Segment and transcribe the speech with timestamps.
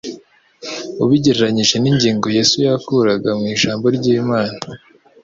[1.03, 4.57] ubigereranyije n’ingingo Yesu yakuraga mu Ijambo ry’Imana